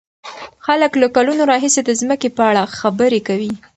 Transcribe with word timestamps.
خلک 0.65 0.91
له 1.01 1.07
کلونو 1.15 1.41
راهيسې 1.51 1.81
د 1.85 1.89
ځمکې 1.99 2.29
په 2.37 2.41
اړه 2.49 2.63
خبرې 2.79 3.19
کوي. 3.27 3.51